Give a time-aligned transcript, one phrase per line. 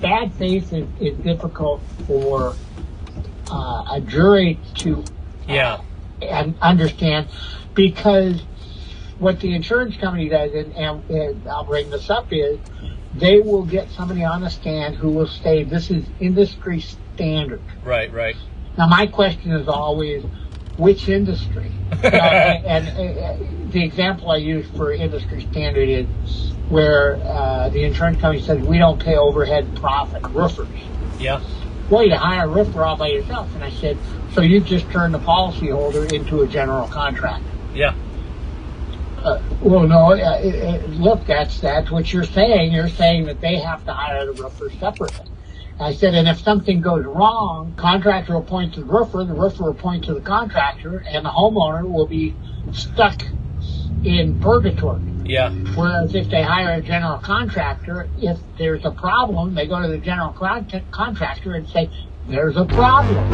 [0.00, 2.54] bad faith is, is difficult for
[3.50, 5.04] uh, a jury to
[5.48, 5.80] Yeah.
[6.20, 7.28] and understand
[7.74, 8.42] because
[9.18, 12.58] what the insurance company does, and, and, and I'll bring this up, is
[13.14, 17.62] they will get somebody on the stand who will say this is industry standard.
[17.82, 18.36] Right, right.
[18.76, 20.24] Now, my question is always,
[20.76, 21.70] which industry?
[22.02, 26.06] You know, and, and, uh, the example I use for industry standard is
[26.68, 30.68] where uh, the insurance company says we don't pay overhead profit roofers.
[31.18, 31.40] Yeah.
[31.88, 33.96] Well, you hire a roofer all by yourself, and I said,
[34.32, 37.46] so you just turn the policyholder into a general contractor.
[37.72, 37.94] Yeah.
[39.18, 40.12] Uh, well, no.
[40.12, 42.72] Uh, it, it, look, that's that's what you're saying.
[42.72, 45.26] You're saying that they have to hire the roofer separately.
[45.78, 49.64] I said, and if something goes wrong, contractor will point to the roofer, the roofer
[49.64, 52.34] will point to the contractor, and the homeowner will be
[52.72, 53.22] stuck
[54.02, 55.02] in purgatory.
[55.24, 55.50] Yeah.
[55.74, 59.98] Whereas if they hire a general contractor, if there's a problem, they go to the
[59.98, 61.90] general con- contractor and say,
[62.26, 63.30] "There's a problem."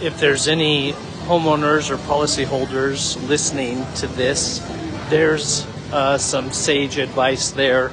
[0.00, 0.92] If there's any
[1.26, 4.60] homeowners or policyholders listening to this,
[5.08, 7.90] there's uh, some sage advice there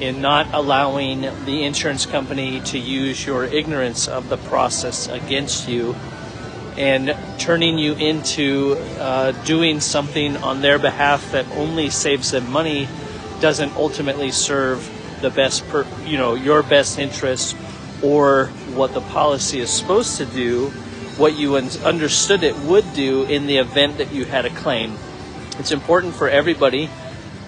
[0.00, 5.94] in not allowing the insurance company to use your ignorance of the process against you
[6.76, 12.88] and turning you into uh, doing something on their behalf that only saves them money
[13.40, 17.56] doesn't ultimately serve the best per, you know your best interest
[18.02, 20.70] or what the policy is supposed to do
[21.16, 24.96] what you un- understood it would do in the event that you had a claim.
[25.58, 26.90] It's important for everybody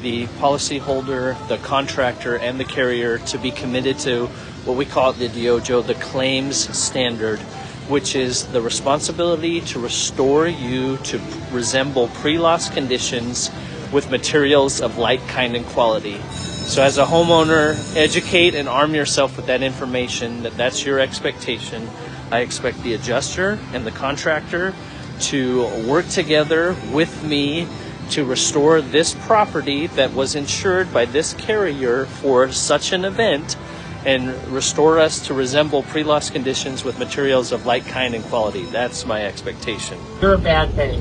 [0.02, 4.27] the policyholder the contractor and the carrier to be committed to
[4.64, 7.41] what we call the DYOJO the claims standard
[7.88, 11.20] which is the responsibility to restore you to
[11.53, 13.50] resemble pre-loss conditions
[13.92, 16.20] with materials of like kind and quality.
[16.33, 21.88] So as a homeowner, educate and arm yourself with that information that that's your expectation.
[22.33, 24.75] I expect the adjuster and the contractor
[25.20, 27.69] to work together with me
[28.11, 33.56] to restore this property that was insured by this carrier for such an event
[34.05, 38.62] and restore us to resemble pre-loss conditions with materials of like kind and quality.
[38.65, 39.99] That's my expectation.
[40.22, 41.00] You're a bad thing.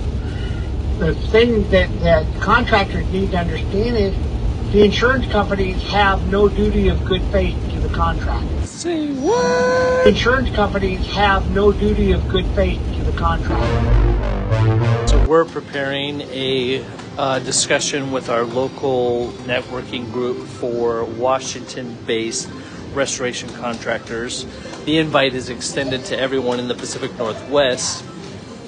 [0.98, 4.16] The thing that, that contractors need to understand is
[4.72, 8.66] the insurance companies have no duty of good faith to the contractor.
[8.66, 10.08] Say what?
[10.08, 14.95] Insurance companies have no duty of good faith to the contractor.
[15.28, 16.86] We're preparing a
[17.18, 22.48] uh, discussion with our local networking group for Washington-based
[22.94, 24.46] restoration contractors.
[24.86, 28.06] The invite is extended to everyone in the Pacific Northwest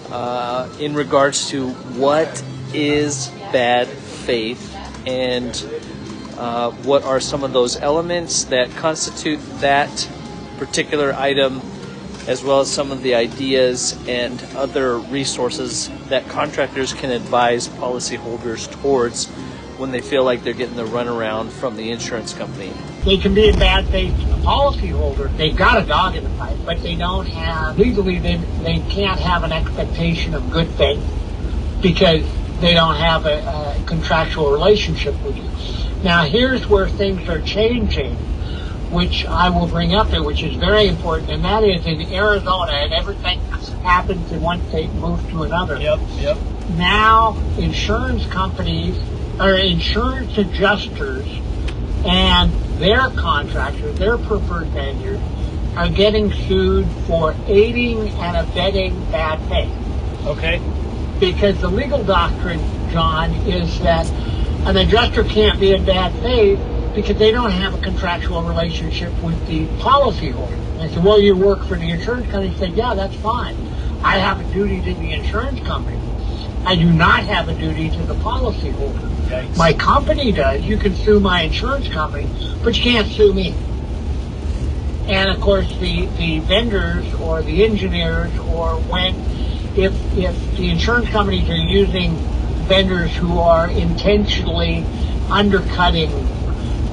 [0.10, 2.44] uh, in regards to what
[2.74, 4.76] is bad faith
[5.06, 5.54] and
[6.40, 10.10] uh, what are some of those elements that constitute that
[10.58, 11.62] particular item,
[12.28, 18.70] as well as some of the ideas and other resources that contractors can advise policyholders
[18.82, 19.28] towards
[19.78, 22.74] when they feel like they're getting the runaround from the insurance company.
[23.06, 24.14] They can be a bad faith
[24.48, 25.36] policyholder.
[25.36, 29.20] They've got a dog in the fight, but they don't have, legally, they, they can't
[29.20, 31.04] have an expectation of good faith
[31.82, 32.24] because
[32.62, 33.40] they don't have a,
[33.78, 35.44] a contractual relationship with you.
[36.04, 38.16] Now, here's where things are changing,
[38.92, 42.72] which I will bring up there, which is very important, and that is in Arizona,
[42.72, 43.40] and everything
[43.84, 45.80] happens in one state moves to another.
[45.80, 46.38] Yep, yep.
[46.76, 48.98] Now, insurance companies
[49.40, 51.26] or insurance adjusters
[52.06, 55.20] and their contractors, their preferred vendors,
[55.76, 60.26] are getting sued for aiding and abetting bad faith.
[60.26, 60.62] Okay.
[61.20, 62.60] Because the legal doctrine,
[62.92, 64.08] John, is that
[64.68, 66.60] an adjuster can't be in bad faith
[66.98, 70.52] because they don't have a contractual relationship with the policyholder.
[70.52, 72.48] And I said, well, you work for the insurance company.
[72.48, 73.56] He said, yeah, that's fine.
[74.02, 76.00] I have a duty to the insurance company.
[76.66, 79.12] I do not have a duty to the policyholder.
[79.28, 79.56] Yikes.
[79.56, 80.64] My company does.
[80.64, 82.28] You can sue my insurance company,
[82.64, 83.54] but you can't sue me.
[85.06, 89.14] And of course, the, the vendors or the engineers or when,
[89.78, 92.16] if, if the insurance companies are using
[92.66, 94.84] vendors who are intentionally
[95.30, 96.10] undercutting,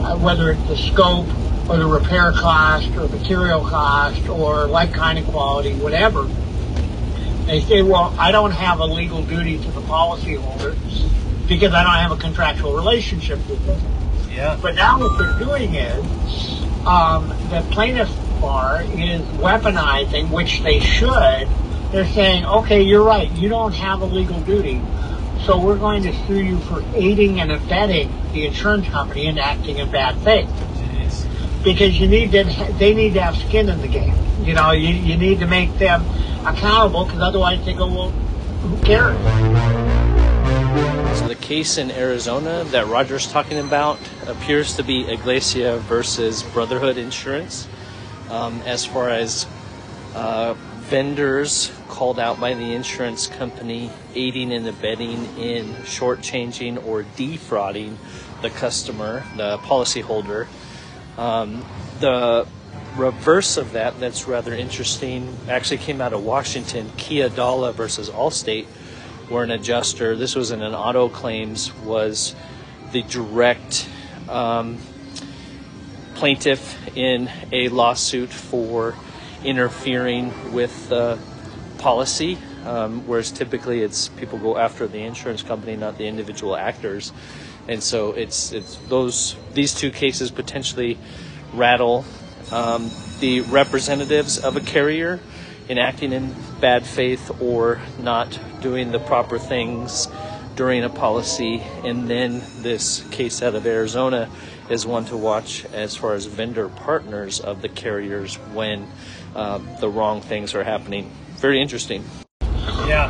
[0.04, 1.26] uh, whether it's the scope
[1.68, 6.24] or the repair cost or material cost or like kind of quality, whatever,
[7.46, 10.76] they say, well, I don't have a legal duty to the policyholder
[11.48, 13.80] because I don't have a contractual relationship with them.
[14.30, 14.58] Yeah.
[14.60, 18.10] But now what they're doing is um, the plaintiff
[18.40, 21.48] bar is weaponizing, which they should.
[21.92, 24.82] They're saying, okay, you're right, you don't have a legal duty,
[25.44, 29.79] so we're going to sue you for aiding and abetting the insurance company in acting
[29.79, 30.49] in bad faith.
[31.62, 32.49] Because you need them.
[32.79, 34.14] They need to have skin in the game.
[34.43, 36.05] You know, you, you need to make them
[36.46, 39.17] accountable because otherwise they go, well, who cares?
[41.19, 46.99] So the case in Arizona that Roger's talking about appears to be Iglesia versus Brotherhood
[46.99, 47.67] Insurance.
[48.31, 49.47] Um, as far as
[50.14, 50.55] uh,
[50.94, 57.99] vendors called out by the insurance company aiding and abetting in shortchanging or defrauding
[58.43, 60.46] the customer, the policyholder.
[61.19, 61.64] Um,
[61.99, 62.46] the
[62.94, 68.67] reverse of that, that's rather interesting, actually came out of Washington, Keodalah versus Allstate,
[69.29, 72.37] where an adjuster, this was in an auto claims, was
[72.93, 73.88] the direct
[74.29, 74.79] um,
[76.14, 78.94] plaintiff in a lawsuit for
[79.44, 81.19] interfering with the
[81.79, 87.12] policy, um, whereas typically it's people go after the insurance company, not the individual actors,
[87.69, 90.99] and so it's it's those these two cases potentially
[91.52, 92.05] rattle
[92.52, 95.20] um, the representatives of a carrier
[95.69, 100.08] in acting in bad faith or not doing the proper things
[100.56, 104.31] during a policy, and then this case out of Arizona
[104.70, 108.87] is one to watch as far as vendor partners of the carriers when
[109.34, 111.10] uh, the wrong things are happening.
[111.36, 112.04] Very interesting.
[112.86, 113.08] Yeah.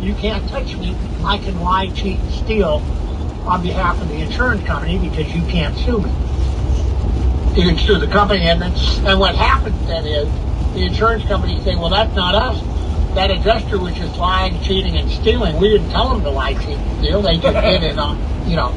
[0.00, 0.96] You can't touch me.
[1.24, 2.82] I can lie, cheat, and steal
[3.46, 6.10] on behalf of the insurance company because you can't sue me.
[7.56, 8.72] You can sue the company, and then,
[9.06, 10.28] and what happens then is
[10.74, 12.62] the insurance company say, "Well, that's not us.
[13.14, 15.56] That adjuster was just lying, cheating, and stealing.
[15.56, 17.22] We didn't tell them to lie, cheat, and steal.
[17.22, 18.18] They just did it on,
[18.48, 18.72] you know.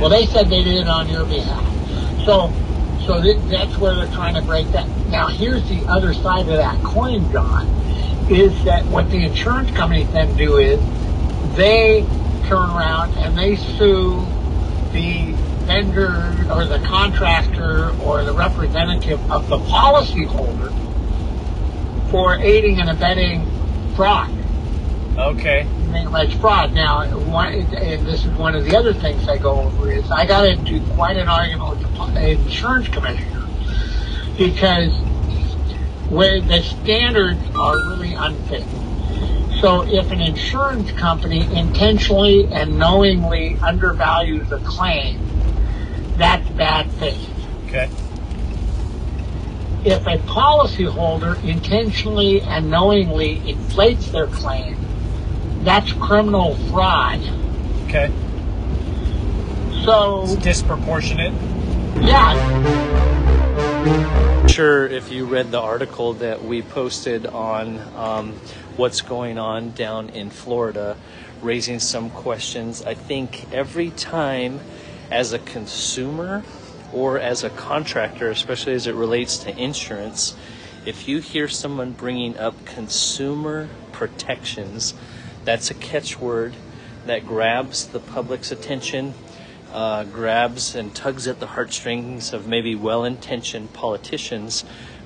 [0.00, 1.64] Well, they said they did it on your behalf.
[2.26, 2.52] So,
[3.04, 4.88] so th- that's where they're trying to break that.
[5.08, 7.68] Now, here's the other side of that coin, John,
[8.30, 10.80] is that what the insurance companies then do is
[11.56, 12.04] they
[12.46, 14.26] turn around and they sue
[14.92, 15.32] the
[15.66, 20.72] vendor or the contractor or the representative of the policyholder
[22.10, 23.44] for aiding and abetting
[23.94, 24.30] fraud.
[25.18, 25.66] Okay.
[26.04, 26.72] Like fraud.
[26.72, 30.26] Now, one, and this is one of the other things I go over is I
[30.26, 33.46] got into quite an argument with the insurance commissioner
[34.36, 34.92] because
[36.10, 38.64] where the standards are really unfair.
[39.60, 45.18] So if an insurance company intentionally and knowingly undervalues a claim,
[46.16, 47.30] that's bad faith.
[47.66, 47.90] Okay.
[49.84, 54.76] If a policyholder intentionally and knowingly inflates their claim,
[55.66, 57.20] that's criminal fraud.
[57.86, 58.10] Okay.
[59.84, 61.32] So, It's disproportionate.
[62.00, 62.34] yeah,
[64.46, 68.32] Sure, if you read the article that we posted on um,
[68.76, 70.96] what's going on down in Florida,
[71.42, 72.82] raising some questions.
[72.82, 74.60] I think every time,
[75.10, 76.44] as a consumer
[76.92, 80.36] or as a contractor, especially as it relates to insurance,
[80.86, 84.94] if you hear someone bringing up consumer protections,
[85.46, 86.52] that's a catchword
[87.06, 89.14] that grabs the public's attention
[89.72, 94.64] uh, grabs and tugs at the heartstrings of maybe well intentioned politicians,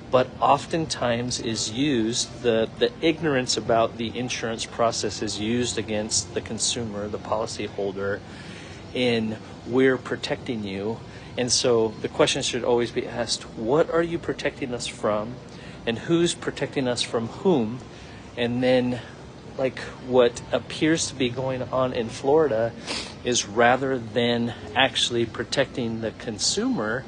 [0.09, 6.41] but oftentimes is used, the, the ignorance about the insurance process is used against the
[6.41, 8.19] consumer, the policyholder,
[8.93, 10.99] in we're protecting you.
[11.37, 15.35] And so the question should always be asked what are you protecting us from?
[15.85, 17.79] And who's protecting us from whom?
[18.37, 19.01] And then
[19.57, 22.71] like what appears to be going on in Florida
[23.23, 27.03] is rather than actually protecting the consumer,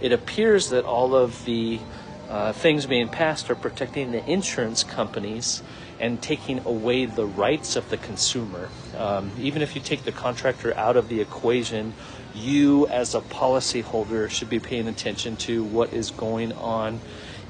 [0.00, 1.80] it appears that all of the
[2.28, 5.62] uh, things being passed are protecting the insurance companies
[5.98, 8.68] and taking away the rights of the consumer.
[8.96, 11.94] Um, even if you take the contractor out of the equation,
[12.34, 17.00] you as a policyholder should be paying attention to what is going on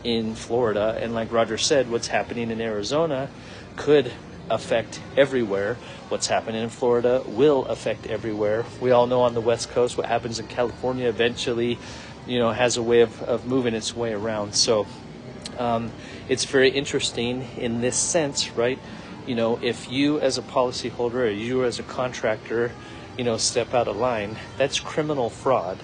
[0.04, 0.96] in Florida.
[1.00, 3.28] And like Roger said, what's happening in Arizona
[3.76, 4.12] could
[4.50, 5.76] affect everywhere.
[6.08, 8.64] What's happening in Florida will affect everywhere.
[8.80, 11.78] We all know on the West Coast what happens in California eventually,
[12.26, 14.54] you know, has a way of, of moving its way around.
[14.54, 14.86] So
[15.58, 15.90] um,
[16.28, 18.78] it's very interesting in this sense, right?
[19.26, 22.72] You know, if you as a policyholder or you as a contractor,
[23.16, 25.78] you know, step out of line, that's criminal fraud.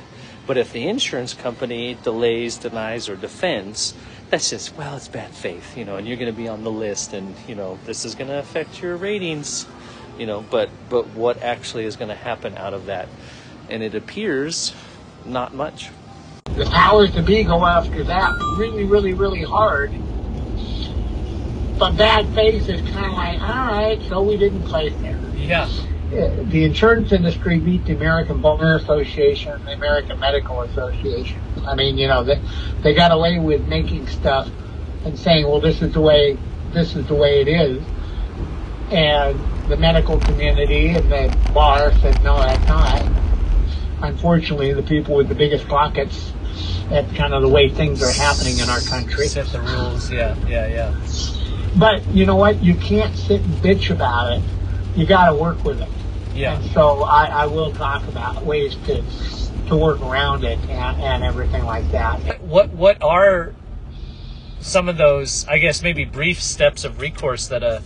[0.47, 3.95] But if the insurance company delays, denies, or defends,
[4.31, 6.71] that's just well, it's bad faith, you know, and you're going to be on the
[6.73, 9.67] list, and you know, this is going to affect your ratings,
[10.19, 10.45] you know.
[10.51, 13.09] But but what actually is going to happen out of that?
[13.69, 14.75] And it appears
[15.25, 15.91] not much.
[16.57, 19.93] the powers to be go after that really, really, really hard.
[21.79, 25.19] But bad faith is kind of like, all right, so we didn't play fair.
[25.35, 25.69] Yeah.
[26.11, 31.41] The insurance industry beat the American Bar Association and the American Medical Association.
[31.67, 32.41] I mean, you know, they,
[32.83, 34.49] they got away with making stuff
[35.05, 36.39] and saying, well, this is the way,
[36.73, 37.83] this is the way it is.
[38.91, 39.39] And
[39.71, 43.03] the medical community and the bar said, no, that's not.
[44.03, 46.33] Unfortunately, the people with the biggest pockets,
[46.91, 49.27] that's kind of the way things are happening in our country.
[49.27, 50.11] Set the rules.
[50.11, 50.95] Yeah, yeah, yeah.
[51.77, 52.63] But you know what?
[52.63, 54.43] You can't sit and bitch about it.
[54.95, 55.89] You got to work with it.
[56.35, 56.57] Yeah.
[56.57, 59.03] And so I, I will talk about ways to
[59.69, 62.43] to work around it and, and everything like that.
[62.43, 63.55] What what are
[64.61, 65.47] some of those?
[65.47, 67.83] I guess maybe brief steps of recourse that a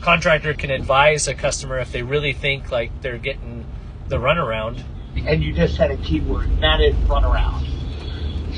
[0.00, 3.64] contractor can advise a customer if they really think like they're getting
[4.08, 4.82] the runaround.
[5.16, 7.64] And you just said a key word, and that is runaround.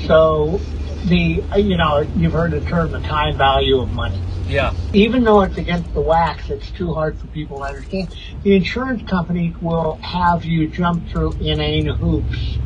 [0.07, 0.59] So
[1.05, 4.21] the you know you've heard the term the time value of money.
[4.47, 4.73] Yeah.
[4.93, 8.15] even though it's against the wax, it's too hard for people to understand.
[8.43, 12.57] The insurance companies will have you jump through inane hoops.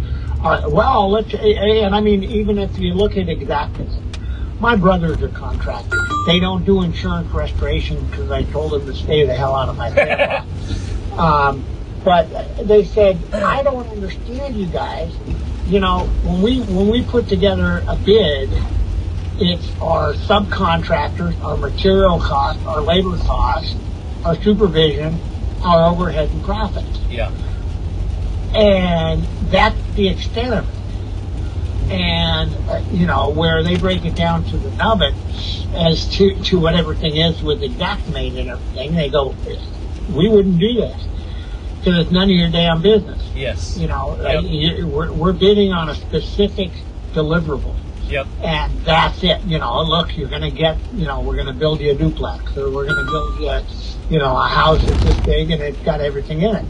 [0.43, 3.95] Uh, well, let's, and I mean, even if you look at exactness,
[4.59, 6.07] my brothers are contractors.
[6.27, 9.77] They don't do insurance restoration because I told them to stay the hell out of
[9.77, 11.17] my family.
[11.17, 11.63] um,
[12.03, 12.27] but
[12.67, 15.13] they said, I don't understand you guys.
[15.67, 18.49] You know, when we when we put together a bid,
[19.41, 23.75] it's our subcontractors, our material costs, our labor costs,
[24.23, 25.19] our supervision,
[25.63, 26.85] our overhead and profit.
[27.09, 27.31] Yeah.
[28.53, 30.75] And that's the extent of it.
[31.91, 35.13] And, uh, you know, where they break it down to the nub it
[35.73, 39.35] as to, to what everything is with Xactimate and everything, they go,
[40.13, 41.03] we wouldn't do this
[41.79, 43.21] because it's none of your damn business.
[43.35, 43.77] Yes.
[43.77, 44.35] You know, Yep.
[44.35, 46.69] uh, you, we're, we're bidding on a specific
[47.13, 47.75] deliverable
[48.11, 48.27] Yep.
[48.43, 49.41] and that's it.
[49.43, 52.69] You know, look, you're gonna get, you know, we're gonna build you a duplex, or
[52.69, 53.63] we're gonna build you, a,
[54.09, 56.65] you know, a house that's this big and it's got everything in it.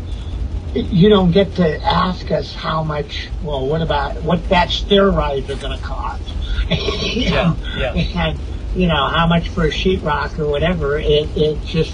[0.74, 3.28] You don't get to ask us how much.
[3.44, 6.24] Well, what about what that stair rides are gonna cost?
[6.70, 7.94] Yeah, yeah.
[7.94, 8.40] And
[8.76, 10.98] you know how much for a sheetrock or whatever.
[10.98, 11.94] It it just,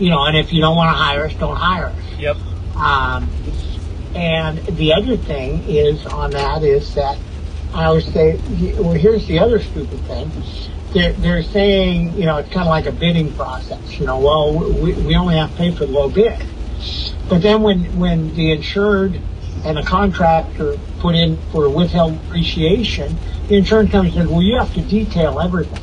[0.00, 2.18] you know, and if you don't want to hire us, don't hire us.
[2.18, 2.36] Yep.
[2.74, 3.28] Um,
[4.16, 7.18] and the other thing is on that is that
[7.74, 8.36] I always say,
[8.78, 10.30] well, here's the other stupid thing.
[10.92, 13.98] They're, they're saying, you know, it's kind of like a bidding process.
[14.00, 16.40] You know, well, we, we only have to pay for the low bid.
[17.28, 19.20] But then when, when the insured
[19.64, 23.16] and the contractor put in for withheld appreciation,
[23.48, 25.82] the insurance company says, well, you have to detail everything.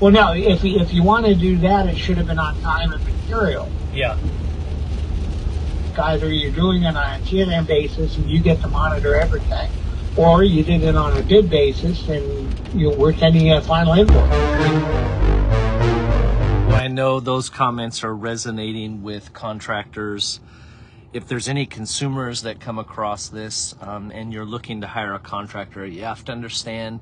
[0.00, 2.58] Well, no, if, you- if you want to do that, it should have been on
[2.62, 4.16] time and material Yeah.
[6.02, 9.68] either you're doing it on a T&M basis and you get to monitor everything,
[10.18, 14.16] or you did it on a bid basis and you we're sending a final invoice.
[16.74, 20.40] I know those comments are resonating with contractors.
[21.12, 25.18] If there's any consumers that come across this um, and you're looking to hire a
[25.18, 27.00] contractor, you have to understand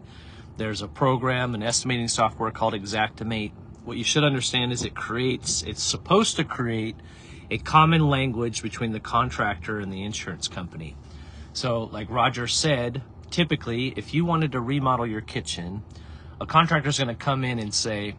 [0.58, 3.52] there's a program, an estimating software called Xactimate.
[3.84, 6.96] What you should understand is it creates, it's supposed to create
[7.50, 10.96] a common language between the contractor and the insurance company.
[11.56, 15.82] So, like Roger said, typically, if you wanted to remodel your kitchen,
[16.38, 18.14] a contractor's going to come in and say,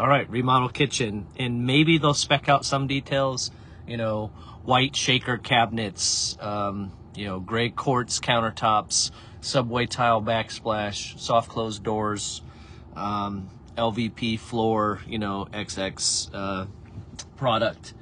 [0.00, 1.28] all right, remodel kitchen.
[1.36, 3.52] And maybe they'll spec out some details,
[3.86, 4.32] you know,
[4.64, 12.42] white shaker cabinets, um, you know, gray quartz countertops, subway tile backsplash, soft closed doors,
[12.96, 16.66] um, LVP floor, you know, XX uh,
[17.36, 17.94] product,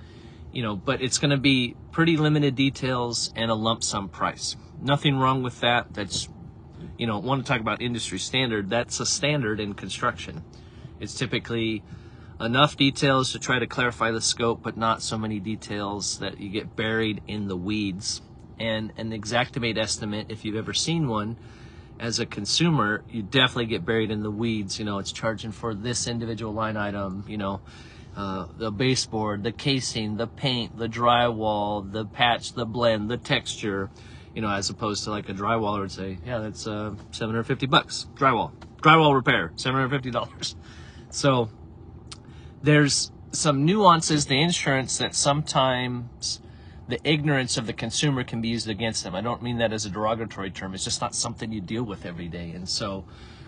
[0.51, 4.57] you know, but it's going to be pretty limited details and a lump sum price.
[4.81, 5.93] Nothing wrong with that.
[5.93, 6.29] That's,
[6.97, 8.71] you know, want to talk about industry standard.
[8.71, 10.45] That's a standard in construction.
[11.01, 11.83] It's typically
[12.41, 16.49] enough details to try to clarify the scope, but not so many details that you
[16.49, 18.23] get buried in the weeds.
[18.61, 21.37] And an Xactimate estimate, if you've ever seen one,
[22.01, 24.79] as a consumer, you definitely get buried in the weeds.
[24.79, 27.61] You know, it's charging for this individual line item, you know,
[28.17, 33.91] uh, the baseboard, the casing, the paint, the drywall, the patch, the blend, the texture,
[34.39, 38.07] you know, as opposed to like a drywaller would say, yeah, that's uh, 750 bucks.
[38.15, 40.55] Drywall, drywall repair, $750.
[41.11, 41.49] So
[42.63, 46.41] there's some nuances the insurance that sometimes
[46.87, 49.17] the ignorance of the consumer can be used against them.
[49.17, 50.73] I don't mean that as a derogatory term.
[50.73, 52.51] It's just not something you deal with every day.
[52.51, 53.07] And so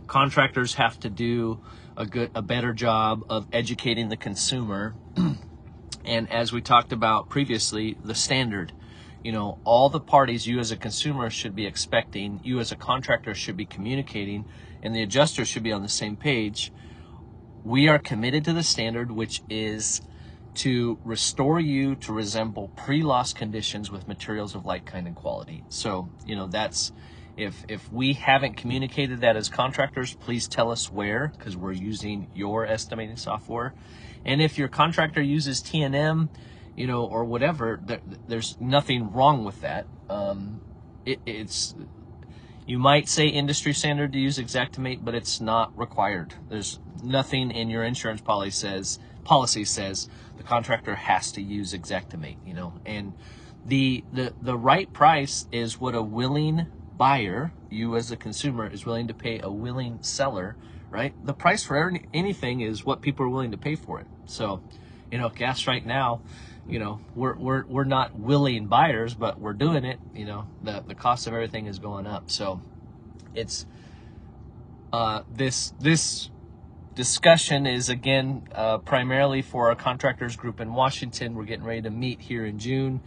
[0.08, 1.60] contractors have to do
[1.96, 4.94] a good a better job of educating the consumer.
[6.04, 8.72] and as we talked about previously, the standard
[9.22, 12.76] you know, all the parties you as a consumer should be expecting, you as a
[12.76, 14.46] contractor should be communicating,
[14.82, 16.72] and the adjuster should be on the same page.
[17.64, 20.00] We are committed to the standard, which is
[20.54, 25.64] to restore you to resemble pre-loss conditions with materials of like kind and quality.
[25.68, 26.92] So, you know, that's
[27.36, 32.28] if if we haven't communicated that as contractors, please tell us where because we're using
[32.34, 33.74] your estimating software.
[34.24, 36.28] And if your contractor uses T&M,
[36.76, 39.86] you know, or whatever, there, there's nothing wrong with that.
[40.08, 40.60] Um,
[41.04, 41.74] it, it's
[42.66, 46.34] you might say industry standard to use Xactimate, but it's not required.
[46.48, 52.36] There's nothing in your insurance policy says policy says the contractor has to use Xactimate,
[52.46, 53.14] you know, and
[53.64, 58.84] the the the right price is what a willing buyer, you as a consumer, is
[58.84, 60.56] willing to pay a willing seller,
[60.90, 61.14] right?
[61.24, 64.06] The price for any, anything is what people are willing to pay for it.
[64.26, 64.62] So,
[65.10, 66.20] you know, gas right now,
[66.70, 69.98] you know, we're we're we're not willing buyers, but we're doing it.
[70.14, 72.30] You know, the the cost of everything is going up.
[72.30, 72.60] So,
[73.34, 73.66] it's
[74.92, 76.30] uh, this this
[76.94, 81.34] discussion is again uh, primarily for our contractors group in Washington.
[81.34, 83.00] We're getting ready to meet here in June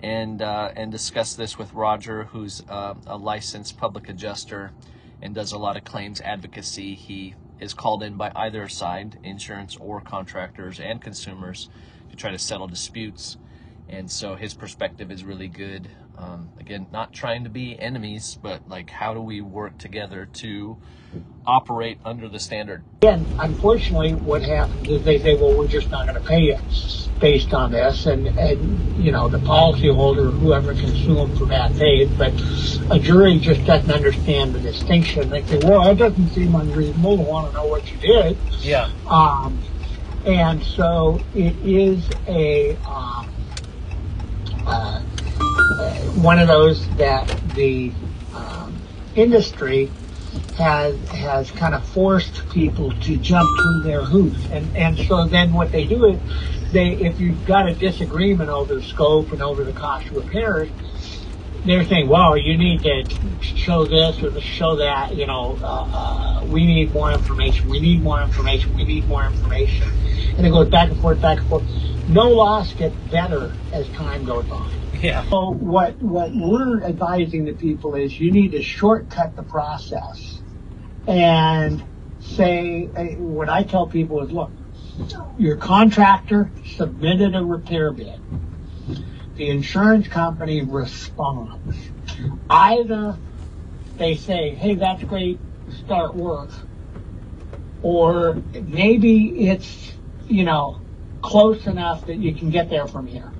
[0.00, 4.72] and uh, and discuss this with Roger, who's uh, a licensed public adjuster
[5.20, 6.94] and does a lot of claims advocacy.
[6.94, 11.68] He is called in by either side, insurance or contractors and consumers,
[12.12, 13.36] to try to settle disputes.
[13.88, 15.88] And so his perspective is really good.
[16.16, 20.76] Um, again, not trying to be enemies, but like how do we work together to
[21.46, 22.84] operate under the standard?
[23.02, 26.58] And unfortunately, what happens is they say, well, we're just not going to pay you
[27.18, 28.06] based on this.
[28.06, 32.32] And, and, you know, the policyholder, whoever can sue them for bad faith, but
[32.94, 35.30] a jury just doesn't understand the distinction.
[35.30, 37.16] They say, well, that doesn't seem unreasonable.
[37.16, 38.36] They want to know what you did.
[38.60, 38.90] Yeah.
[39.08, 39.62] Um,
[40.26, 43.28] and so it is a, um,
[44.66, 45.00] uh,
[46.20, 47.92] one of those that the
[48.34, 48.76] um,
[49.14, 49.90] industry
[50.56, 55.52] has has kind of forced people to jump through their hoops, and and so then
[55.52, 56.20] what they do is
[56.72, 60.68] they if you've got a disagreement over the scope and over the cost of repairs,
[61.64, 63.04] they're saying, well, you need to
[63.40, 65.14] show this or show that.
[65.14, 67.68] You know, uh, uh, we need more information.
[67.68, 68.74] We need more information.
[68.74, 69.88] We need more information,
[70.36, 71.64] and it goes back and forth, back and forth.
[72.08, 74.70] No loss gets better as time goes on.
[75.00, 75.28] Yeah.
[75.30, 80.40] So what what we're advising the people is you need to shortcut the process
[81.06, 81.82] and
[82.20, 84.50] say what I tell people is look,
[85.38, 88.20] your contractor submitted a repair bid.
[89.36, 91.76] The insurance company responds.
[92.50, 93.16] Either
[93.96, 95.38] they say, hey, that's great,
[95.84, 96.50] start work.
[97.82, 99.92] Or maybe it's,
[100.28, 100.80] you know,
[101.22, 103.30] close enough that you can get there from here.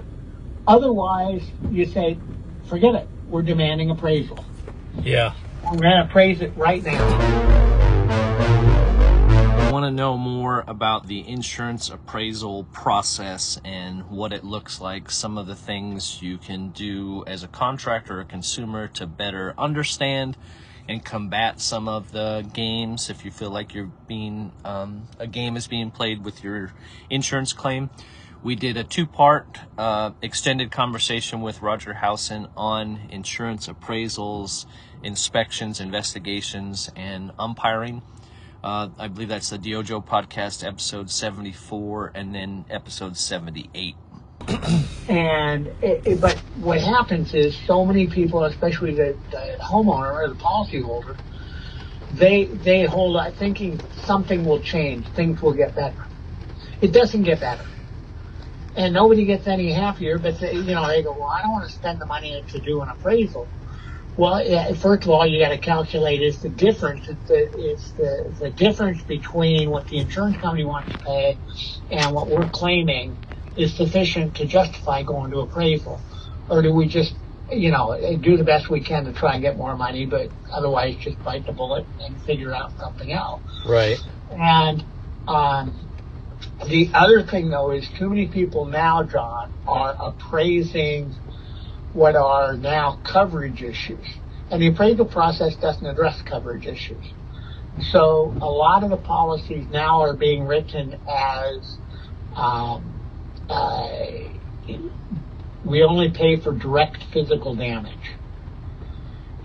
[0.67, 2.17] Otherwise, you say,
[2.69, 3.09] forget it.
[3.29, 4.45] We're demanding appraisal.
[5.03, 5.35] Yeah.
[5.65, 7.62] We're going to appraise it right now.
[9.73, 15.39] Want to know more about the insurance appraisal process and what it looks like, some
[15.39, 20.37] of the things you can do as a contractor or consumer to better understand
[20.91, 25.57] and combat some of the games if you feel like you're being um, a game
[25.57, 26.75] is being played with your
[27.09, 27.89] insurance claim.
[28.43, 34.67] We did a two-part uh, extended conversation with roger howson on insurance appraisals
[35.03, 38.03] inspections investigations and umpiring
[38.65, 43.95] uh, i believe that's the DYOJO podcast episode 74 and then episode 78
[45.09, 50.29] And it, it, but what happens is so many people, especially the, the homeowner or
[50.29, 51.17] the policyholder,
[52.15, 56.07] they they hold on thinking something will change, things will get better.
[56.81, 57.65] It doesn't get better,
[58.77, 60.19] and nobody gets any happier.
[60.19, 62.59] But they, you know, they go, well, I don't want to spend the money to
[62.59, 63.49] do an appraisal.
[64.17, 67.09] Well, yeah, first of all, you got to calculate is the difference.
[67.09, 71.39] It's the, it's the the difference between what the insurance company wants to pay
[71.91, 73.17] and what we're claiming
[73.57, 76.01] is sufficient to justify going to appraisal,
[76.51, 77.15] or do we just,
[77.51, 80.97] you know, do the best we can to try and get more money, but otherwise
[80.97, 83.43] just bite the bullet and figure out something else?
[83.67, 83.99] Right.
[84.31, 84.85] And
[85.27, 85.75] um,
[86.67, 91.15] the other thing, though, is too many people now, John, are appraising
[91.93, 94.07] what are now coverage issues.
[94.51, 97.05] And the appraisal process doesn't address coverage issues.
[97.91, 101.77] So a lot of the policies now are being written as
[102.37, 103.01] um,
[103.49, 104.29] uh,
[105.65, 108.13] we only pay for direct physical damage.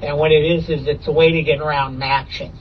[0.02, 2.54] And what it is, is it's a way to get around matching.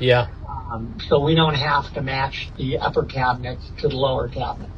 [0.00, 0.28] Yeah.
[0.48, 4.70] Um, so we don't have to match the upper cabinets to the lower cabinet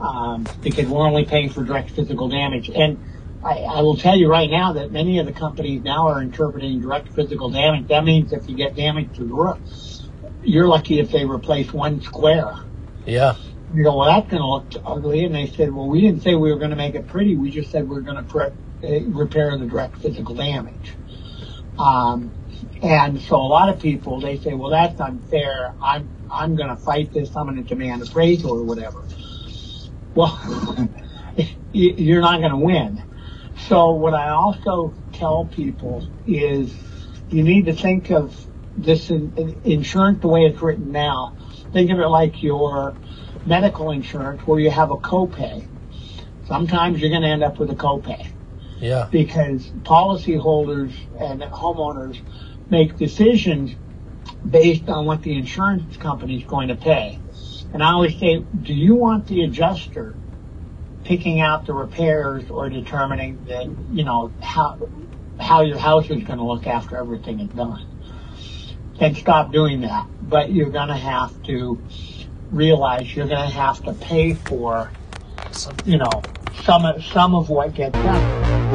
[0.00, 2.68] um, because we're only paying for direct physical damage.
[2.68, 2.98] And
[3.44, 6.80] I, I will tell you right now that many of the companies now are interpreting
[6.80, 7.88] direct physical damage.
[7.88, 9.58] That means if you get damage to the roof,
[10.42, 12.54] you're lucky if they replace one square.
[13.04, 13.36] Yeah.
[13.74, 15.24] You go, well, that's going to look ugly.
[15.24, 17.36] And they said, well, we didn't say we were going to make it pretty.
[17.36, 18.46] We just said we are going to pre-
[18.82, 20.94] uh, repair the direct physical damage.
[21.78, 22.32] Um,
[22.82, 25.74] and so a lot of people, they say, well, that's unfair.
[25.82, 27.36] I'm, I'm going to fight this.
[27.36, 29.02] I'm going to demand appraisal or whatever.
[30.14, 30.38] Well,
[31.72, 33.03] you're not going to win.
[33.68, 36.74] So what I also tell people is
[37.30, 38.34] you need to think of
[38.76, 41.36] this in, insurance the way it's written now.
[41.72, 42.94] Think of it like your
[43.46, 45.66] medical insurance where you have a copay.
[46.46, 48.28] Sometimes you're going to end up with a copay.
[48.78, 49.08] Yeah.
[49.10, 52.20] Because policyholders and homeowners
[52.70, 53.74] make decisions
[54.48, 57.18] based on what the insurance company is going to pay.
[57.72, 60.14] And I always say, do you want the adjuster
[61.04, 64.78] picking out the repairs or determining that, you know, how,
[65.38, 67.86] how your house is going to look after everything is done?
[68.98, 70.06] Then stop doing that.
[70.22, 71.78] But you're going to have to
[72.50, 74.90] realize you're going to have to pay for,
[75.84, 76.22] you know,
[76.62, 78.72] some of, some of what gets done.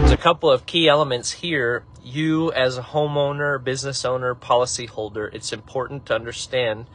[0.00, 1.84] There's a couple of key elements here.
[2.02, 6.86] You, as a homeowner, business owner, policyholder, it's important to understand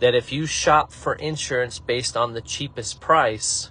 [0.00, 3.70] that if you shop for insurance based on the cheapest price,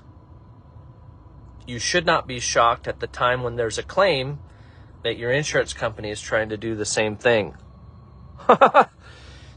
[1.68, 4.40] you should not be shocked at the time when there's a claim
[5.04, 7.56] that your insurance company is trying to do the same thing.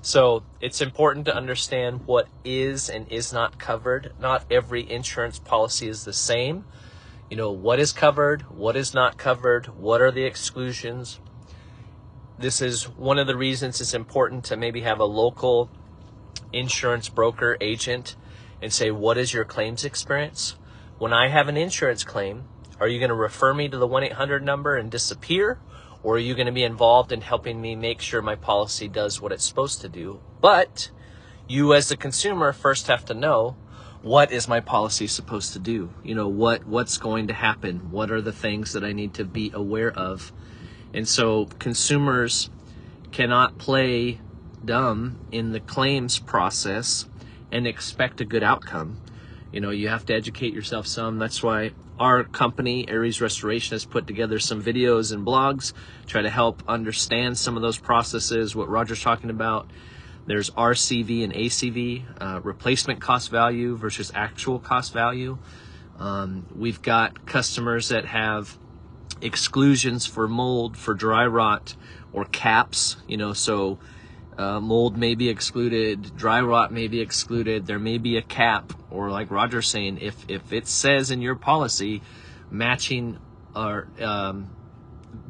[0.03, 4.13] so it's important to understand what is and is not covered.
[4.19, 6.65] Not every insurance policy is the same.
[7.31, 11.19] You know, what is covered, what is not covered, what are the exclusions.
[12.39, 15.71] This is one of the reasons it's important to maybe have a local
[16.53, 18.17] insurance broker agent
[18.61, 20.57] and say, what is your claims experience?
[20.99, 22.45] When I have an insurance claim,
[22.79, 25.59] are you going to refer me to the 1 800 number and disappear?
[26.03, 29.21] Or are you going to be involved in helping me make sure my policy does
[29.21, 30.21] what it's supposed to do?
[30.41, 30.91] But
[31.47, 33.57] you, as the consumer, first have to know
[34.03, 35.93] what is my policy supposed to do?
[36.03, 37.93] You know, what, what's going to happen?
[37.93, 40.33] What are the things that I need to be aware of?
[40.93, 42.51] And so consumers
[43.13, 44.21] cannot play
[44.65, 47.07] dumb in the claims process
[47.51, 49.01] and expect a good outcome.
[49.53, 51.19] You know, you have to educate yourself some.
[51.19, 55.75] That's why our company, Aries Restoration, has put together some videos and blogs,
[56.07, 59.71] try to help understand some of those processes, what Roger's talking about.
[60.27, 65.39] There's RCV and ACV, uh, replacement cost value versus actual cost value.
[65.99, 68.59] Um, we've got customers that have
[69.21, 71.77] exclusions for mold, for dry rot,
[72.13, 73.79] or caps, you know, so
[74.39, 77.67] uh, mold may be excluded, dry rot may be excluded.
[77.67, 81.35] There may be a cap, or like Roger's saying, if if it says in your
[81.35, 82.03] policy,
[82.51, 83.19] matching
[83.55, 84.51] or um,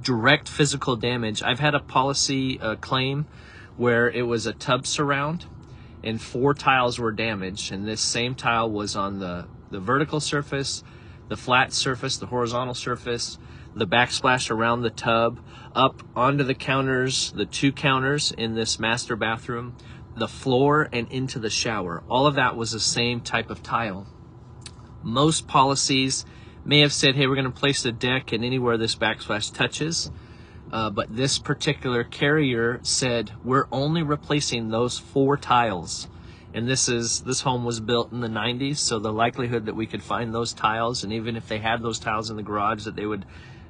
[0.03, 1.43] direct physical damage.
[1.43, 3.27] I've had a policy uh, claim
[3.77, 5.47] where it was a tub surround,
[6.05, 10.85] and four tiles were damaged, and this same tile was on the the vertical surface,
[11.29, 13.39] the flat surface, the horizontal surface,
[13.75, 15.41] the backsplash around the tub,
[15.75, 19.77] up onto the counters, the two counters in this master bathroom,
[20.17, 22.03] the floor, and into the shower.
[22.09, 24.07] All of that was the same type of tile.
[25.03, 26.25] Most policies
[26.65, 30.11] may have said, hey, we're going to place the deck and anywhere this backsplash touches.
[30.71, 36.09] Uh, but this particular carrier said, we're only replacing those four tiles.
[36.55, 39.87] And this is this home was built in the 90s, so the likelihood that we
[39.87, 42.95] could find those tiles, and even if they had those tiles in the garage, that
[42.95, 43.25] they would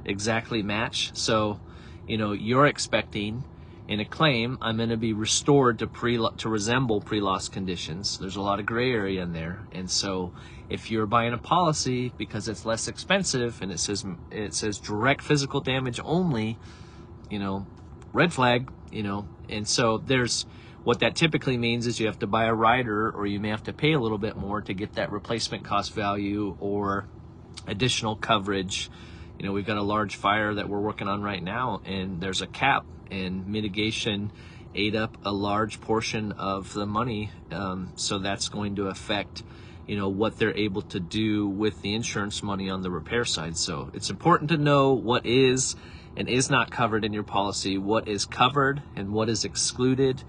[0.04, 1.10] exactly match.
[1.14, 1.60] So,
[2.06, 3.44] you know, you're expecting
[3.88, 8.18] in a claim, I'm going to be restored to pre to resemble pre-loss conditions.
[8.18, 10.32] There's a lot of gray area in there, and so
[10.70, 15.22] if you're buying a policy because it's less expensive and it says it says direct
[15.22, 16.58] physical damage only,
[17.28, 17.66] you know,
[18.12, 20.46] red flag, you know, and so there's
[20.84, 23.62] what that typically means is you have to buy a rider or you may have
[23.64, 27.06] to pay a little bit more to get that replacement cost value or
[27.66, 28.90] additional coverage
[29.38, 32.42] you know, we've got a large fire that we're working on right now, and there's
[32.42, 34.33] a cap, and mitigation
[34.75, 37.31] ate up a large portion of the money.
[37.51, 39.42] Um, so that's going to affect,
[39.87, 43.57] you know, what they're able to do with the insurance money on the repair side.
[43.57, 45.77] So it's important to know what is
[46.16, 50.23] and is not covered in your policy, what is covered and what is excluded.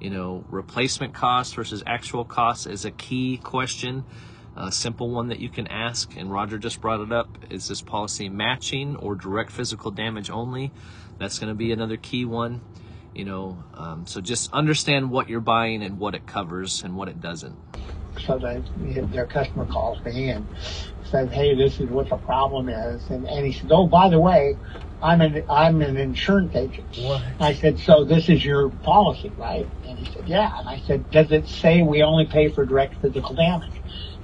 [0.00, 4.04] You know, replacement cost versus actual cost is a key question.
[4.60, 7.80] A simple one that you can ask, and Roger just brought it up, is this
[7.80, 10.72] policy matching or direct physical damage only?
[11.18, 12.62] That's going to be another key one.
[13.14, 17.08] You know, um, so just understand what you're buying and what it covers and what
[17.08, 17.56] it doesn't.
[18.26, 18.64] so that
[19.12, 20.46] their customer calls me and
[21.04, 24.18] says, "Hey, this is what the problem is," and and he said, "Oh, by the
[24.20, 24.56] way,
[25.02, 27.22] I'm an I'm an insurance agent." What?
[27.40, 31.10] I said, "So this is your policy, right?" And he said, "Yeah." And I said,
[31.12, 33.77] "Does it say we only pay for direct physical damage?"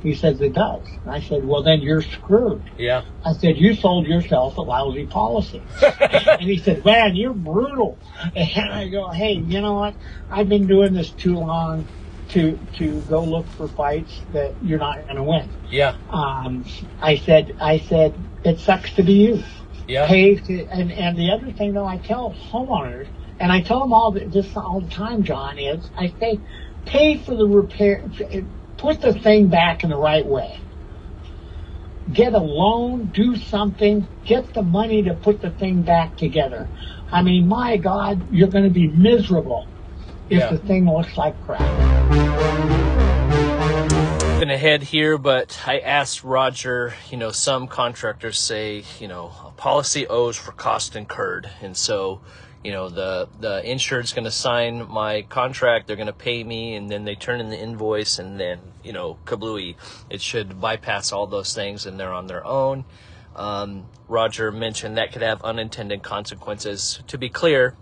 [0.05, 0.87] He says it does.
[1.03, 3.05] And I said, "Well, then you're screwed." Yeah.
[3.25, 7.99] I said, "You sold yourself a lousy policy." and he said, "Man, you're brutal."
[8.37, 9.95] And I go, "Hey, you know what?
[10.31, 11.89] I've been doing this too long."
[12.31, 15.95] To, to go look for fights that you're not going to win Yeah.
[16.11, 16.65] um,
[17.01, 19.45] I said, I said, it sucks to be you.
[19.87, 20.09] Yeah.
[20.09, 23.07] Pay to, and, and the other thing though, I tell homeowners,
[23.39, 26.41] and I tell them all th- this all the time, John, is I say,
[26.87, 28.03] pay for the repair,
[28.85, 30.61] put the thing back in the right way.
[32.13, 36.69] Get a loan, do something, get the money to put the thing back together.
[37.11, 39.67] I mean, my God, you're going to be miserable
[40.29, 40.51] if Yeah.
[40.51, 41.63] the thing looks like crap.
[44.39, 49.51] Been ahead here, but I asked Roger, you know, some contractors say, you know, a
[49.53, 51.49] policy owes for cost incurred.
[51.63, 52.21] And so,
[52.65, 56.75] you know, the, the insured's going to sign my contract, they're going to pay me,
[56.75, 59.77] and then they turn in the invoice, and then, you know, kablooey.
[60.09, 62.87] It should bypass all those things and they're on their own.
[63.37, 67.03] Um, Roger mentioned that could have unintended consequences.
[67.09, 67.77] To be clear,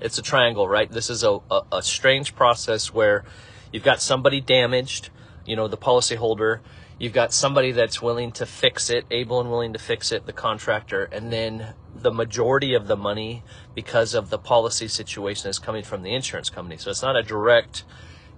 [0.00, 0.90] it's a triangle, right?
[0.90, 3.24] This is a, a, a strange process where
[3.72, 5.10] you've got somebody damaged,
[5.44, 6.60] you know, the policyholder.
[6.98, 10.32] You've got somebody that's willing to fix it, able and willing to fix it, the
[10.32, 13.42] contractor, and then the majority of the money,
[13.74, 16.76] because of the policy situation, is coming from the insurance company.
[16.76, 17.84] So it's not a direct,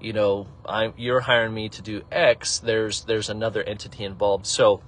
[0.00, 2.58] you know, I'm you're hiring me to do X.
[2.58, 4.46] There's there's another entity involved.
[4.46, 4.82] So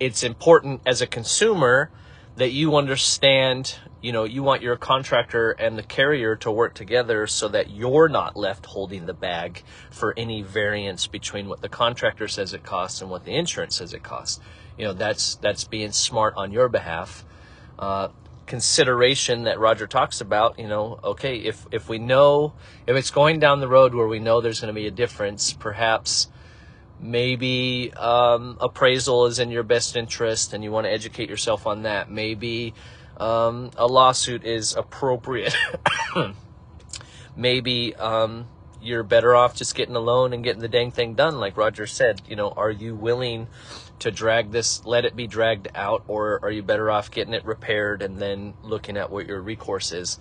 [0.00, 1.90] it's important as a consumer
[2.36, 7.26] that you understand you know you want your contractor and the carrier to work together
[7.26, 12.28] so that you're not left holding the bag for any variance between what the contractor
[12.28, 14.38] says it costs and what the insurance says it costs
[14.76, 17.24] you know that's that's being smart on your behalf
[17.78, 18.08] uh,
[18.46, 22.54] consideration that Roger talks about, you know, okay, if if we know
[22.86, 25.52] if it's going down the road where we know there's going to be a difference,
[25.52, 26.28] perhaps
[27.00, 31.82] maybe um, appraisal is in your best interest and you want to educate yourself on
[31.82, 32.10] that.
[32.10, 32.74] Maybe
[33.18, 35.54] um, a lawsuit is appropriate.
[37.36, 38.46] maybe um,
[38.80, 41.86] you're better off just getting a loan and getting the dang thing done, like Roger
[41.86, 42.22] said.
[42.28, 43.46] You know, are you willing
[44.00, 47.44] to drag this, let it be dragged out, or are you better off getting it
[47.44, 50.18] repaired and then looking at what your recourse is?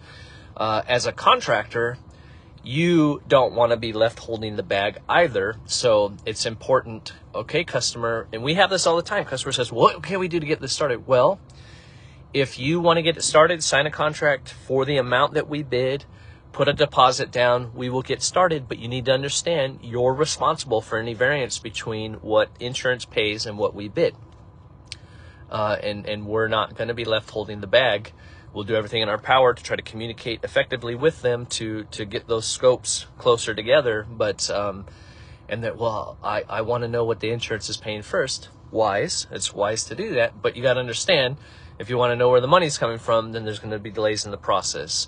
[0.56, 1.98] Uh, as a contractor,
[2.64, 5.56] you don't want to be left holding the bag either.
[5.66, 7.14] So it's important.
[7.34, 9.24] Okay, customer, and we have this all the time.
[9.26, 11.40] Customer says, "What can we do to get this started?" Well,
[12.34, 15.64] if you want to get it started, sign a contract for the amount that we
[15.64, 16.06] bid,
[16.58, 18.68] put a deposit down, we will get started.
[18.68, 23.60] But you need to understand you're responsible for any variance between what insurance pays and
[23.60, 24.16] what we bid.
[25.52, 28.12] Uh, and, and we're not going to be left holding the bag.
[28.54, 32.06] We'll do everything in our power to try to communicate effectively with them to, to
[32.06, 34.08] get those scopes closer together.
[34.10, 34.88] But, um,
[35.48, 38.50] and that, well, I, I want to know what the insurance is paying first.
[38.72, 39.28] Wise.
[39.30, 40.42] It's wise to do that.
[40.42, 41.38] But you got to understand
[41.78, 43.92] if you want to know where the money's coming from, then there's going to be
[43.92, 45.08] delays in the process.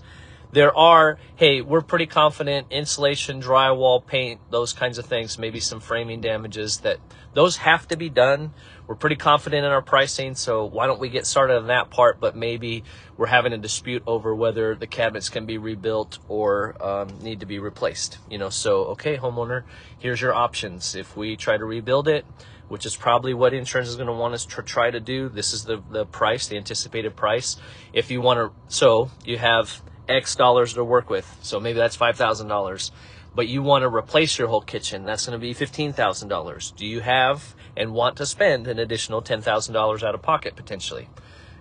[0.51, 5.79] There are, hey, we're pretty confident insulation, drywall, paint, those kinds of things, maybe some
[5.79, 6.97] framing damages that
[7.35, 8.53] those have to be done.
[8.87, 12.19] We're pretty confident in our pricing, so why don't we get started on that part?
[12.19, 12.83] But maybe
[13.15, 17.45] we're having a dispute over whether the cabinets can be rebuilt or um, need to
[17.45, 18.17] be replaced.
[18.31, 19.65] You know, so okay, homeowner,
[19.99, 20.95] here's your options.
[20.95, 22.25] If we try to rebuild it,
[22.69, 25.29] which is probably what insurance is going to want us to try to do.
[25.29, 27.57] This is the, the price, the anticipated price.
[27.93, 31.37] If you want to, so you have X dollars to work with.
[31.41, 32.91] So maybe that's $5,000.
[33.35, 35.05] But you want to replace your whole kitchen.
[35.05, 36.75] That's going to be $15,000.
[36.75, 41.07] Do you have and want to spend an additional $10,000 out of pocket potentially?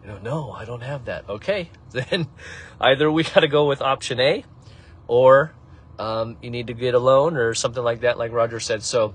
[0.02, 1.28] You know, no, I don't have that.
[1.28, 1.70] Okay.
[1.90, 2.28] Then
[2.78, 4.44] either we got to go with option A
[5.06, 5.54] or
[5.98, 8.82] um, you need to get a loan or something like that, like Roger said.
[8.82, 9.14] So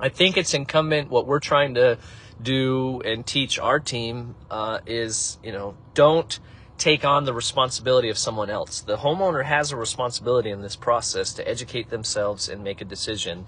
[0.00, 1.98] I think it's incumbent what we're trying to
[2.40, 6.38] do and teach our team uh, is, you know, don't
[6.78, 8.80] take on the responsibility of someone else.
[8.80, 13.46] The homeowner has a responsibility in this process to educate themselves and make a decision.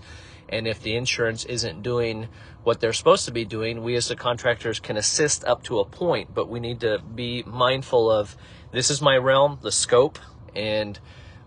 [0.48, 2.28] And if the insurance isn't doing
[2.64, 5.84] what they're supposed to be doing, we as the contractors can assist up to a
[5.84, 8.36] point, but we need to be mindful of
[8.72, 10.18] this is my realm, the scope,
[10.54, 10.98] and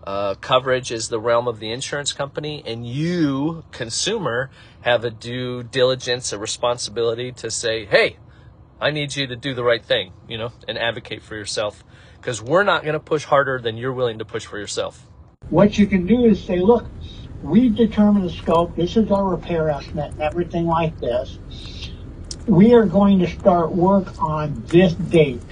[0.06, 4.50] uh, coverage is the realm of the insurance company, and you, consumer,
[4.82, 8.16] have a due diligence, a responsibility to say, hey,
[8.80, 11.84] I need you to do the right thing, you know, and advocate for yourself
[12.16, 15.06] because we're not going to push harder than you're willing to push for yourself.
[15.50, 16.86] What you can do is say, look,
[17.42, 18.74] we've determined the scope.
[18.76, 21.38] This is our repair estimate and everything like this.
[22.46, 25.42] We are going to start work on this date,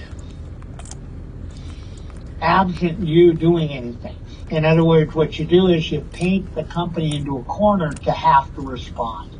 [2.41, 4.15] absent you doing anything.
[4.49, 8.11] In other words, what you do is you paint the company into a corner to
[8.11, 9.31] have to respond.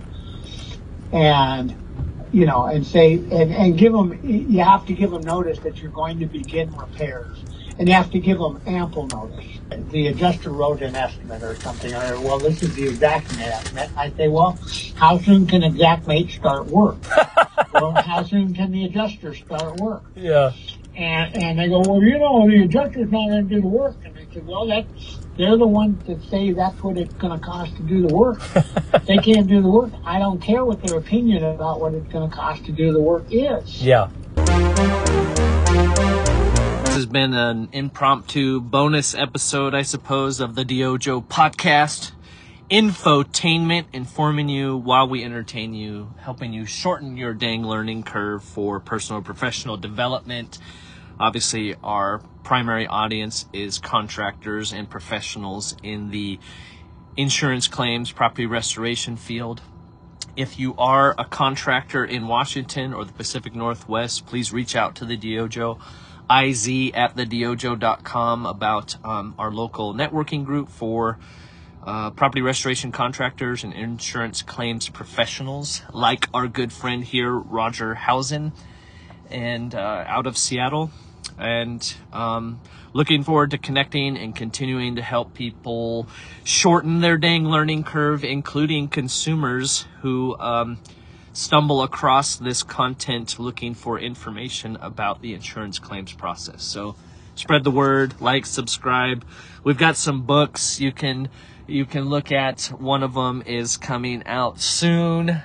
[1.12, 1.76] And,
[2.34, 5.78] you know, and say, and, and give them, you have to give them notice that
[5.78, 7.38] you're going to begin repairs.
[7.78, 9.46] And you have to give them ample notice.
[9.91, 13.89] The adjuster wrote an estimate or something, or, well, this is the exact estimate.
[13.96, 14.60] I say, well,
[14.96, 16.98] how soon can Xactimate start work?
[17.74, 20.04] well, how soon can the adjuster start work?
[20.15, 20.52] Yeah.
[20.96, 23.96] And, and they go, well, you know, the adjuster's not going to do the work.
[24.06, 27.43] And I said, well, that's, they're the ones that say that's what it's going to
[27.43, 28.39] cost to do the work.
[29.06, 29.91] they can't do the work.
[30.06, 33.02] I don't care what their opinion about what it's going to cost to do the
[33.02, 33.84] work is.
[33.84, 34.10] Yeah.
[36.86, 42.12] This has been an impromptu bonus episode, I suppose, of the DYOJO podcast.
[42.69, 48.80] Infotainment, informing you while we entertain you, helping you shorten your dang learning curve for
[48.80, 50.60] personal and professional development.
[51.19, 56.39] Obviously, our primary audience is contractors and professionals in the
[57.15, 59.62] insurance claims, property restoration field.
[60.36, 65.06] If you are a contractor in Washington or the Pacific Northwest, please reach out to
[65.06, 65.80] the Dojo,
[66.30, 71.19] iz at thedyojo.com about um, our local networking group for
[71.86, 78.54] uh, property restoration contractors and insurance claims professionals, like our good friend here, Roger Howson,
[79.29, 80.91] and uh, out of Seattle.
[81.38, 82.62] And um,
[82.93, 86.07] looking forward to connecting and continuing to help people
[86.43, 90.77] shorten their dang learning curve, including consumers who um,
[91.33, 96.63] stumble across this content looking for information about the insurance claims process.
[96.63, 96.95] So
[97.36, 99.25] spread the word, like, subscribe.
[99.63, 101.29] We've got some books you can
[101.65, 102.65] you can look at.
[102.77, 105.41] One of them is coming out soon.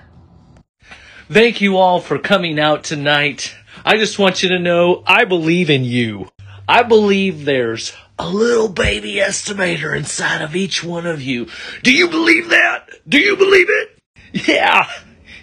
[1.30, 3.54] Thank you all for coming out tonight.
[3.88, 6.28] I just want you to know I believe in you.
[6.68, 11.46] I believe there's a little baby estimator inside of each one of you.
[11.82, 12.86] Do you believe that?
[13.08, 13.98] Do you believe it?
[14.46, 14.86] Yeah.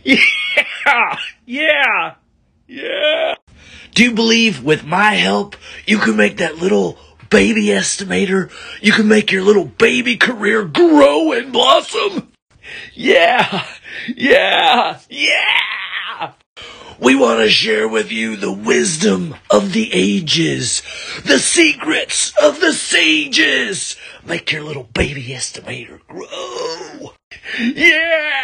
[0.85, 1.17] Yeah.
[1.47, 2.13] Yeah.
[2.67, 3.33] Yeah.
[3.95, 5.55] Do you believe with my help
[5.87, 6.99] you can make that little
[7.31, 8.51] baby estimator?
[8.79, 12.31] You can make your little baby career grow and blossom?
[12.93, 13.65] Yeah.
[14.15, 14.99] Yeah.
[15.09, 15.84] Yeah.
[16.99, 20.81] We want to share with you the wisdom of the ages,
[21.25, 23.97] the secrets of the sages.
[24.25, 27.13] Make your little baby estimator grow.
[27.59, 28.41] Yeah!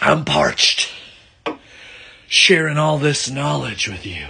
[0.00, 0.90] I'm parched.
[2.26, 4.28] Sharing all this knowledge with you.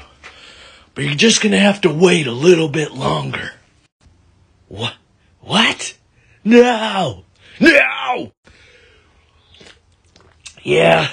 [0.95, 3.53] But you're just gonna have to wait a little bit longer.
[4.67, 4.95] What?
[5.41, 5.97] What?
[6.43, 7.25] No!
[7.61, 8.33] No!
[10.63, 11.11] Yeah,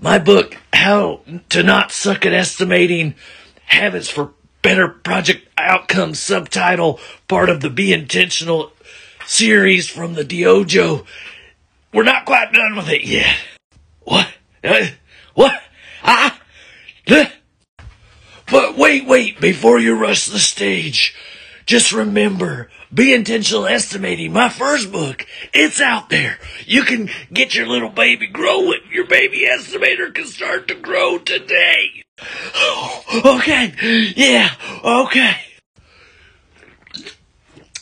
[0.00, 3.14] my book, How to Not Suck at Estimating
[3.64, 8.72] Habits for Better Project Outcomes, subtitle, part of the Be Intentional
[9.26, 11.06] series from the DYOJO.
[11.94, 13.34] We're not quite done with it yet.
[14.02, 14.28] What?
[14.62, 14.88] Uh,
[15.34, 15.62] what?
[16.02, 16.38] Ah?
[17.08, 17.26] Uh,
[18.50, 21.14] but wait, wait, before you rush the stage,
[21.66, 24.32] just remember, be intentional estimating.
[24.32, 26.38] My first book, it's out there.
[26.66, 28.80] You can get your little baby growing.
[28.90, 32.04] Your baby estimator can start to grow today.
[33.24, 33.74] okay.
[34.16, 34.50] Yeah.
[34.84, 35.36] Okay.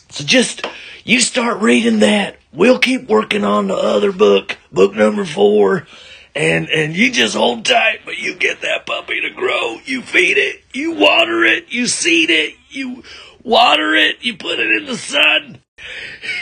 [0.09, 0.65] So just,
[1.03, 2.37] you start reading that.
[2.53, 5.87] We'll keep working on the other book, book number four.
[6.33, 9.79] And, and you just hold tight, but you get that puppy to grow.
[9.83, 13.03] You feed it, you water it, you seed it, you
[13.43, 15.57] water it, you put it in the sun.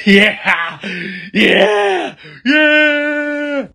[0.05, 0.77] Yeah,
[1.33, 3.67] yeah, yeah.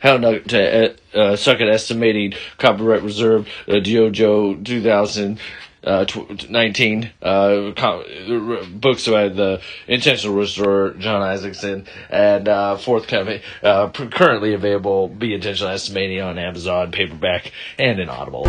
[0.00, 8.78] How not to uh, uh, suck at estimating copyright reserved uh, DYOJO 2019 uh, com-
[8.80, 15.70] books by the intentional restorer Jon Isaacson and uh, forthcoming uh, currently available be intentional
[15.72, 18.46] estimating on Amazon paperback and in Audible.